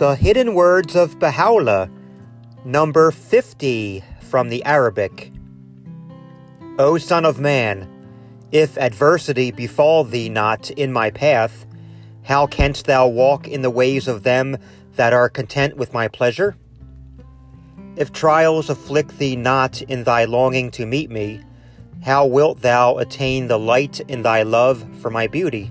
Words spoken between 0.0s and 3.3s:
The Hidden Words of Baha'u'llah, number